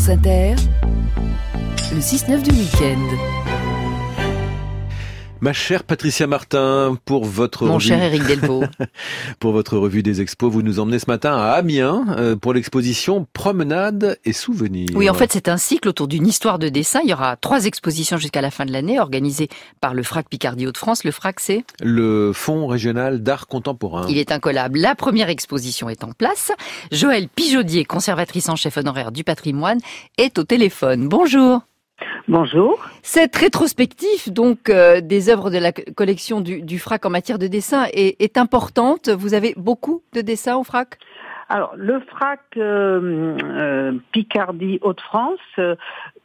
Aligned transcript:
France 0.00 0.16
Inter, 0.16 0.54
le 1.92 2.00
6-9 2.00 2.42
du 2.42 2.50
week-end. 2.52 3.49
Ma 5.42 5.54
chère 5.54 5.84
Patricia 5.84 6.26
Martin, 6.26 6.98
pour 7.06 7.24
votre 7.24 7.64
Mon 7.64 7.76
revue... 7.76 7.86
cher 7.86 8.02
Eric 8.02 8.24
Delvaux. 8.24 8.62
pour 9.40 9.52
votre 9.52 9.78
revue 9.78 10.02
des 10.02 10.20
expos, 10.20 10.52
vous 10.52 10.60
nous 10.60 10.80
emmenez 10.80 10.98
ce 10.98 11.06
matin 11.06 11.34
à 11.34 11.52
Amiens 11.52 12.04
euh, 12.18 12.36
pour 12.36 12.52
l'exposition 12.52 13.26
Promenade 13.32 14.18
et 14.26 14.34
souvenirs. 14.34 14.90
Oui, 14.94 15.08
en 15.08 15.14
fait, 15.14 15.32
c'est 15.32 15.48
un 15.48 15.56
cycle 15.56 15.88
autour 15.88 16.08
d'une 16.08 16.26
histoire 16.26 16.58
de 16.58 16.68
dessin. 16.68 17.00
Il 17.04 17.08
y 17.08 17.14
aura 17.14 17.36
trois 17.36 17.64
expositions 17.64 18.18
jusqu'à 18.18 18.42
la 18.42 18.50
fin 18.50 18.66
de 18.66 18.72
l'année, 18.72 19.00
organisées 19.00 19.48
par 19.80 19.94
le 19.94 20.02
FRAC 20.02 20.28
Picardie 20.28 20.66
Hauts-de-France. 20.66 21.04
Le 21.04 21.10
FRAC, 21.10 21.40
c'est 21.40 21.64
le 21.80 22.32
Fonds 22.34 22.66
régional 22.66 23.22
d'art 23.22 23.46
contemporain. 23.46 24.04
Il 24.10 24.18
est 24.18 24.32
incollable. 24.32 24.78
La 24.78 24.94
première 24.94 25.30
exposition 25.30 25.88
est 25.88 26.04
en 26.04 26.12
place. 26.12 26.52
Joëlle 26.92 27.28
Pijaudier, 27.28 27.86
conservatrice 27.86 28.50
en 28.50 28.56
chef 28.56 28.76
honoraire 28.76 29.10
du 29.10 29.24
patrimoine, 29.24 29.78
est 30.18 30.38
au 30.38 30.44
téléphone. 30.44 31.08
Bonjour. 31.08 31.62
Bonjour. 32.30 32.78
Cette 33.02 33.34
rétrospective 33.34 34.32
donc 34.32 34.70
euh, 34.70 35.00
des 35.00 35.30
œuvres 35.30 35.50
de 35.50 35.58
la 35.58 35.72
collection 35.72 36.40
du, 36.40 36.78
FRAC 36.78 37.04
en 37.04 37.10
matière 37.10 37.40
de 37.40 37.48
dessin 37.48 37.88
est, 37.92 38.22
est, 38.22 38.38
importante. 38.38 39.08
Vous 39.08 39.34
avez 39.34 39.52
beaucoup 39.56 40.04
de 40.12 40.20
dessins 40.20 40.56
au 40.56 40.62
FRAC? 40.62 40.98
Alors 41.50 41.74
le 41.76 41.98
FRAC 41.98 42.40
euh, 42.56 43.36
euh, 43.42 43.92
Picardie 44.12 44.78
Hauts-de-France 44.82 45.40
euh, 45.58 45.74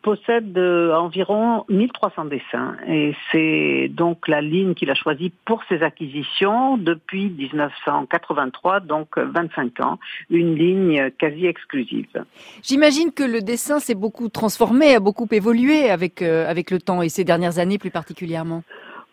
possède 0.04 0.56
environ 0.56 1.66
1300 1.68 2.26
dessins 2.26 2.76
et 2.88 3.16
c'est 3.32 3.90
donc 3.90 4.28
la 4.28 4.40
ligne 4.40 4.76
qu'il 4.76 4.92
a 4.92 4.94
choisie 4.94 5.32
pour 5.46 5.64
ses 5.68 5.82
acquisitions 5.82 6.78
depuis 6.78 7.32
1983, 7.32 8.82
donc 8.82 9.18
25 9.18 9.80
ans, 9.80 9.98
une 10.30 10.54
ligne 10.54 11.10
quasi 11.18 11.48
exclusive. 11.48 12.24
J'imagine 12.62 13.12
que 13.12 13.24
le 13.24 13.42
dessin 13.42 13.80
s'est 13.80 13.96
beaucoup 13.96 14.30
transformé, 14.30 14.94
a 14.94 15.00
beaucoup 15.00 15.28
évolué 15.32 15.90
avec, 15.90 16.22
euh, 16.22 16.48
avec 16.48 16.70
le 16.70 16.78
temps 16.80 17.02
et 17.02 17.10
ces 17.10 17.24
dernières 17.24 17.58
années 17.58 17.80
plus 17.80 17.90
particulièrement. 17.90 18.62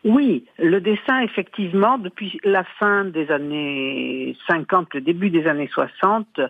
Oui, 0.04 0.44
le 0.58 0.80
dessin, 0.80 1.20
effectivement, 1.20 1.96
depuis 1.96 2.40
la 2.42 2.64
fin 2.64 3.04
des 3.04 3.30
années 3.30 4.36
50, 4.52 4.94
le 4.94 5.00
début 5.00 5.30
des 5.30 5.46
années 5.46 5.70
60, 5.72 6.40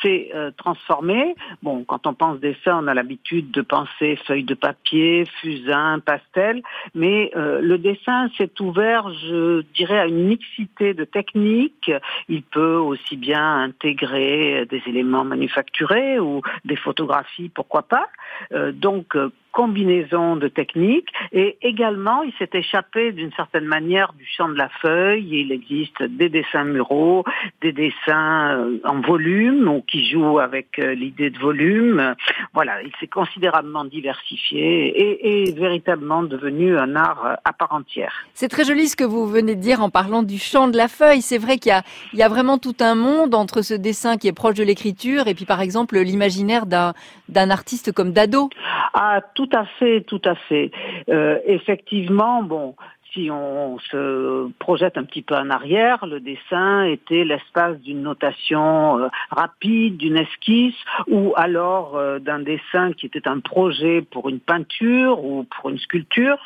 s'est 0.00 0.30
euh, 0.34 0.50
transformé. 0.56 1.34
Bon, 1.62 1.84
quand 1.84 2.06
on 2.06 2.14
pense 2.14 2.40
dessin, 2.40 2.80
on 2.82 2.86
a 2.88 2.94
l'habitude 2.94 3.50
de 3.50 3.62
penser 3.62 4.16
feuilles 4.26 4.44
de 4.44 4.54
papier, 4.54 5.24
fusain, 5.40 6.00
pastel, 6.00 6.62
mais 6.94 7.30
euh, 7.36 7.60
le 7.60 7.78
dessin 7.78 8.28
s'est 8.36 8.60
ouvert, 8.60 9.08
je 9.10 9.62
dirais, 9.74 10.00
à 10.00 10.06
une 10.06 10.26
mixité 10.26 10.94
de 10.94 11.04
techniques. 11.04 11.92
Il 12.28 12.42
peut 12.42 12.76
aussi 12.76 13.16
bien 13.16 13.62
intégrer 13.62 14.66
des 14.66 14.82
éléments 14.86 15.24
manufacturés 15.24 16.18
ou 16.18 16.42
des 16.64 16.76
photographies, 16.76 17.48
pourquoi 17.48 17.82
pas. 17.82 18.08
Euh, 18.52 18.72
donc, 18.72 19.16
combinaison 19.52 20.36
de 20.36 20.48
techniques 20.48 21.10
et 21.30 21.58
également 21.62 22.22
il 22.22 22.32
s'est 22.38 22.50
échappé 22.54 23.12
d'une 23.12 23.32
certaine 23.32 23.66
manière 23.66 24.12
du 24.14 24.26
champ 24.26 24.48
de 24.48 24.54
la 24.54 24.68
feuille. 24.80 25.28
Il 25.30 25.52
existe 25.52 26.02
des 26.02 26.28
dessins 26.28 26.64
muraux, 26.64 27.24
des 27.60 27.72
dessins 27.72 28.56
euh, 28.56 28.80
en 28.84 29.00
volume 29.00 29.68
ou 29.68 29.82
qui 29.82 30.08
jouent 30.10 30.38
avec 30.38 30.78
euh, 30.78 30.94
l'idée 30.94 31.30
de 31.30 31.38
volume. 31.38 32.14
Voilà, 32.54 32.82
il 32.82 32.90
s'est 32.98 33.06
considérablement 33.06 33.84
diversifié 33.84 34.88
et 34.88 35.48
est 35.48 35.56
véritablement 35.56 36.22
devenu 36.22 36.76
un 36.76 36.96
art 36.96 37.24
euh, 37.24 37.34
à 37.44 37.52
part 37.52 37.72
entière. 37.72 38.12
C'est 38.34 38.48
très 38.48 38.64
joli 38.64 38.88
ce 38.88 38.96
que 38.96 39.04
vous 39.04 39.26
venez 39.26 39.54
de 39.54 39.60
dire 39.60 39.82
en 39.82 39.90
parlant 39.90 40.22
du 40.22 40.38
champ 40.38 40.68
de 40.68 40.76
la 40.76 40.88
feuille. 40.88 41.22
C'est 41.22 41.38
vrai 41.38 41.58
qu'il 41.58 41.70
y 41.70 41.74
a, 41.74 41.82
il 42.12 42.18
y 42.18 42.22
a 42.22 42.28
vraiment 42.28 42.58
tout 42.58 42.76
un 42.80 42.94
monde 42.94 43.34
entre 43.34 43.62
ce 43.62 43.74
dessin 43.74 44.16
qui 44.16 44.28
est 44.28 44.32
proche 44.32 44.54
de 44.54 44.64
l'écriture 44.64 45.28
et 45.28 45.34
puis 45.34 45.44
par 45.44 45.60
exemple 45.60 45.98
l'imaginaire 45.98 46.66
d'un, 46.66 46.94
d'un 47.28 47.50
artiste 47.50 47.92
comme 47.92 48.12
Dado. 48.12 48.50
Ah, 48.94 49.20
tout 49.34 49.48
à 49.52 49.64
fait, 49.78 50.02
tout 50.02 50.20
à 50.24 50.34
fait. 50.34 50.70
Euh, 51.08 51.38
effectivement, 51.46 52.42
bon, 52.42 52.74
si 53.12 53.30
on 53.30 53.78
se 53.90 54.50
projette 54.58 54.96
un 54.96 55.04
petit 55.04 55.22
peu 55.22 55.34
en 55.34 55.50
arrière, 55.50 56.06
le 56.06 56.20
dessin 56.20 56.84
était 56.84 57.24
l'espace 57.24 57.78
d'une 57.80 58.02
notation 58.02 58.98
euh, 58.98 59.08
rapide, 59.30 59.96
d'une 59.96 60.16
esquisse, 60.16 60.76
ou 61.08 61.32
alors 61.36 61.96
euh, 61.96 62.18
d'un 62.18 62.40
dessin 62.40 62.92
qui 62.92 63.06
était 63.06 63.28
un 63.28 63.40
projet 63.40 64.02
pour 64.02 64.28
une 64.28 64.40
peinture 64.40 65.24
ou 65.24 65.44
pour 65.44 65.70
une 65.70 65.78
sculpture. 65.78 66.38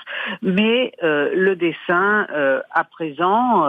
Mais 0.42 0.92
euh, 1.02 1.30
le 1.34 1.56
dessin, 1.56 2.26
à 2.70 2.84
présent, 2.84 3.66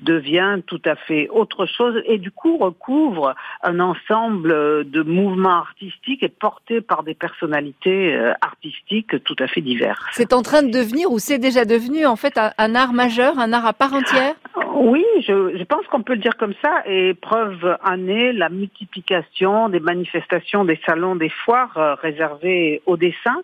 devient 0.00 0.58
tout 0.66 0.80
à 0.84 0.96
fait 0.96 1.28
autre 1.28 1.66
chose 1.66 2.00
et 2.06 2.18
du 2.18 2.30
coup 2.30 2.56
recouvre 2.58 3.34
un 3.62 3.80
ensemble 3.80 4.88
de 4.90 5.02
mouvements 5.02 5.58
artistiques 5.58 6.22
et 6.22 6.28
portés 6.28 6.80
par 6.80 7.02
des 7.02 7.14
personnalités 7.14 8.16
artistiques 8.40 9.22
tout 9.24 9.36
à 9.38 9.46
fait 9.46 9.60
diverses. 9.60 10.04
C'est 10.12 10.32
en 10.32 10.42
train 10.42 10.62
de 10.62 10.70
devenir, 10.70 11.10
ou 11.10 11.18
c'est 11.18 11.38
déjà 11.38 11.64
devenu 11.64 12.06
en 12.06 12.16
fait 12.16 12.33
un 12.36 12.74
art 12.74 12.92
majeur, 12.92 13.38
un 13.38 13.52
art 13.52 13.66
à 13.66 13.72
part 13.72 13.94
entière 13.94 14.34
Oui, 14.74 15.04
je, 15.20 15.56
je 15.56 15.64
pense 15.64 15.86
qu'on 15.86 16.02
peut 16.02 16.14
le 16.14 16.20
dire 16.20 16.36
comme 16.36 16.54
ça. 16.62 16.82
Et 16.86 17.14
preuve 17.14 17.76
en 17.84 18.06
est 18.08 18.32
la 18.32 18.48
multiplication 18.48 19.68
des 19.68 19.80
manifestations, 19.80 20.64
des 20.64 20.78
salons, 20.86 21.16
des 21.16 21.30
foires 21.30 21.76
euh, 21.76 21.94
réservés 21.94 22.82
au 22.86 22.96
dessin. 22.96 23.42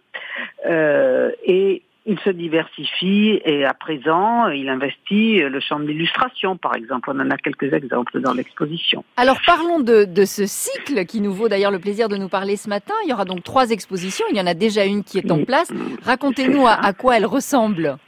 Euh, 0.67 1.31
et 1.45 1.83
il 2.07 2.19
se 2.21 2.31
diversifie 2.31 3.41
et 3.45 3.65
à 3.65 3.75
présent, 3.75 4.49
il 4.49 4.69
investit 4.69 5.39
le 5.39 5.61
champ 5.61 5.79
de 5.79 5.85
l'illustration, 5.85 6.57
par 6.57 6.75
exemple. 6.75 7.11
On 7.13 7.21
en 7.21 7.31
a 7.31 7.37
quelques 7.37 7.73
exemples 7.73 8.21
dans 8.21 8.33
l'exposition. 8.33 9.05
Alors 9.17 9.39
parlons 9.45 9.81
de, 9.81 10.05
de, 10.05 10.25
ce 10.25 10.47
cycle 10.47 11.05
qui 11.05 11.21
nous 11.21 11.33
vaut 11.33 11.49
d'ailleurs 11.49 11.71
le 11.71 11.79
plaisir 11.79 12.09
de 12.09 12.17
nous 12.17 12.29
parler 12.29 12.57
ce 12.57 12.69
matin. 12.69 12.95
Il 13.05 13.11
y 13.11 13.13
aura 13.13 13.27
donc 13.27 13.45
trois 13.45 13.71
expositions. 13.71 14.25
Il 14.31 14.37
y 14.37 14.41
en 14.41 14.47
a 14.47 14.55
déjà 14.55 14.87
une 14.87 15.05
qui 15.05 15.19
est 15.19 15.31
en 15.31 15.45
place. 15.45 15.71
Racontez-nous 16.03 16.67
à, 16.67 16.73
à 16.73 16.93
quoi 16.95 17.17
elle 17.17 17.27
ressemble. 17.27 17.99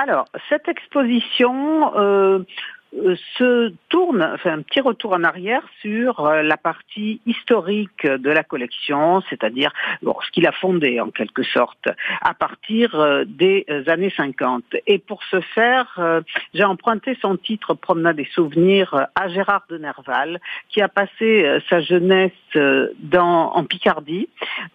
Alors, 0.00 0.26
cette 0.48 0.68
exposition 0.68 1.92
euh, 1.96 2.44
se 2.92 3.72
tourne, 3.88 4.22
enfin 4.34 4.52
un 4.52 4.62
petit 4.62 4.80
retour 4.80 5.12
en 5.12 5.22
arrière 5.22 5.62
sur 5.82 6.22
la 6.26 6.56
partie 6.56 7.20
historique 7.26 8.06
de 8.06 8.30
la 8.30 8.42
collection, 8.42 9.22
c'est-à-dire 9.28 9.72
bon, 10.02 10.16
ce 10.24 10.30
qu'il 10.30 10.46
a 10.46 10.52
fondé 10.52 11.00
en 11.00 11.10
quelque 11.10 11.42
sorte 11.42 11.88
à 12.22 12.34
partir 12.34 13.24
des 13.26 13.66
années 13.86 14.12
50. 14.16 14.64
Et 14.86 14.98
pour 14.98 15.22
ce 15.24 15.40
faire, 15.40 16.22
j'ai 16.54 16.64
emprunté 16.64 17.16
son 17.20 17.36
titre 17.36 17.74
Promenade 17.74 18.16
des 18.16 18.28
souvenirs 18.34 19.06
à 19.14 19.28
Gérard 19.28 19.64
de 19.68 19.78
Nerval, 19.78 20.40
qui 20.68 20.80
a 20.80 20.88
passé 20.88 21.60
sa 21.68 21.80
jeunesse 21.80 22.32
dans, 22.54 23.52
en 23.52 23.64
Picardie, 23.64 24.28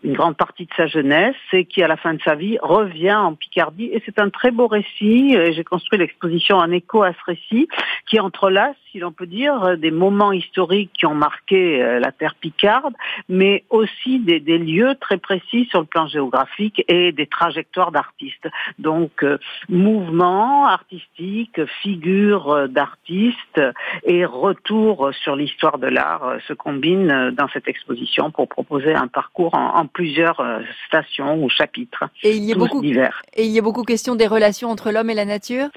une 0.04 0.14
grande 0.14 0.38
partie 0.38 0.66
de 0.66 0.74
sa 0.78 0.88
jeunesse, 0.88 1.36
et 1.52 1.66
qui 1.66 1.84
à 1.84 1.88
la 1.88 1.98
fin 1.98 2.14
de 2.14 2.22
sa 2.22 2.36
vie 2.36 2.58
revient 2.62 3.16
en 3.16 3.34
Picardie. 3.34 3.90
Et 3.92 4.02
c'est 4.06 4.20
un 4.20 4.30
très 4.30 4.52
beau 4.52 4.68
récit. 4.68 5.36
J'ai 5.52 5.64
construit 5.64 6.00
l'exposition 6.00 6.58
en 6.58 6.72
écho 6.72 7.04
à 7.04 7.12
ce 7.14 7.24
récit 7.26 7.68
qui 8.06 8.20
entrelace, 8.20 8.76
si 8.92 9.00
l'on 9.00 9.12
peut 9.12 9.26
dire, 9.26 9.78
des 9.78 9.92
moments 9.92 10.32
historiques 10.32 10.92
qui 10.94 11.06
ont 11.06 11.16
marqué 11.16 11.80
la 12.00 12.12
terre 12.12 12.36
picarde, 12.36 12.94
mais 13.30 13.64
aussi 13.70 14.20
des, 14.20 14.40
des, 14.40 14.58
lieux 14.58 14.96
très 15.00 15.18
précis 15.18 15.68
sur 15.70 15.80
le 15.80 15.86
plan 15.86 16.08
géographique 16.08 16.84
et 16.88 17.12
des 17.12 17.28
trajectoires 17.28 17.92
d'artistes. 17.92 18.48
Donc, 18.80 19.24
euh, 19.24 19.38
mouvements 19.70 20.68
artistiques, 20.68 21.64
figures 21.82 22.70
d'artistes 22.70 23.62
et 24.06 24.26
retour 24.26 25.12
sur 25.24 25.36
l'histoire 25.36 25.78
de 25.78 25.88
l'art 25.88 26.38
se 26.48 26.54
combinent 26.54 27.32
dans 27.32 27.48
cette 27.50 27.68
exposition 27.68 28.32
pour 28.32 28.48
proposer 28.48 28.94
un 28.94 29.08
parcours 29.08 29.56
en, 29.56 29.76
en 29.76 29.88
plusieurs 29.88 30.42
stations 30.88 31.44
ou 31.44 31.50
chapitres. 31.50 32.06
Et 32.24 32.36
il 32.36 32.44
y 32.44 32.54
a 32.54 32.56
beaucoup 32.56 32.82
divers. 32.82 33.22
Et 33.36 33.46
il 33.46 33.52
y 33.52 33.60
a 33.60 33.62
beaucoup 33.62 33.84
question 33.84 34.16
des 34.16 34.28
relations 34.28 34.70
entre 34.70 34.92
l'homme 34.92 35.10
et 35.10 35.16
la 35.16 35.26
nature? 35.26 35.68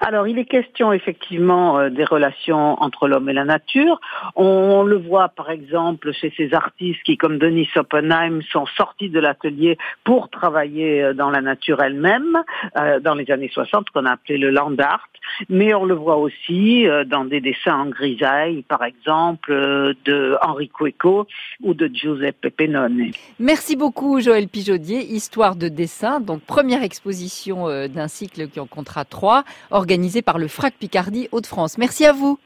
Alors, 0.00 0.28
il 0.28 0.38
est 0.38 0.44
question 0.44 0.92
effectivement 0.92 1.75
des 1.90 2.04
relations 2.04 2.80
entre 2.82 3.08
l'homme 3.08 3.28
et 3.28 3.32
la 3.32 3.44
nature. 3.44 4.00
On 4.34 4.82
le 4.82 4.96
voit 4.96 5.28
par 5.28 5.50
exemple 5.50 6.12
chez 6.12 6.32
ces 6.36 6.54
artistes 6.54 7.02
qui, 7.04 7.16
comme 7.16 7.38
Denis 7.38 7.68
Oppenheim, 7.76 8.40
sont 8.50 8.66
sortis 8.76 9.10
de 9.10 9.20
l'atelier 9.20 9.78
pour 10.04 10.28
travailler 10.28 11.14
dans 11.14 11.30
la 11.30 11.40
nature 11.40 11.82
elle-même, 11.82 12.42
euh, 12.76 13.00
dans 13.00 13.14
les 13.14 13.30
années 13.30 13.50
60, 13.52 13.90
qu'on 13.90 14.04
a 14.04 14.12
appelé 14.12 14.38
le 14.38 14.50
land 14.50 14.74
art. 14.78 15.08
Mais 15.48 15.74
on 15.74 15.84
le 15.84 15.94
voit 15.94 16.16
aussi 16.16 16.86
euh, 16.86 17.04
dans 17.04 17.24
des 17.24 17.40
dessins 17.40 17.74
en 17.74 17.86
grisaille, 17.86 18.62
par 18.62 18.84
exemple 18.84 19.52
euh, 19.52 19.94
de 20.04 20.36
Henri 20.42 20.68
Cueco 20.68 21.26
ou 21.62 21.74
de 21.74 21.90
Giuseppe 21.92 22.48
Pennone. 22.56 23.10
Merci 23.40 23.76
beaucoup 23.76 24.20
Joël 24.20 24.48
Pijaudier, 24.48 25.04
Histoire 25.04 25.56
de 25.56 25.68
dessin, 25.68 26.20
donc 26.20 26.42
première 26.42 26.82
exposition 26.82 27.66
d'un 27.88 28.08
cycle 28.08 28.48
qui 28.48 28.60
en 28.60 28.66
comptera 28.66 29.04
trois, 29.04 29.44
organisé 29.70 30.22
par 30.22 30.38
le 30.38 30.48
FRAC 30.48 30.74
Picardie 30.74 31.28
Hauts-de-France. 31.32 31.65
Merci 31.78 32.06
à 32.06 32.12
vous. 32.12 32.38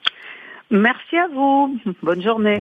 Merci 0.71 1.17
à 1.17 1.29
vous. 1.29 1.79
Bonne 2.03 2.23
journée. 2.23 2.59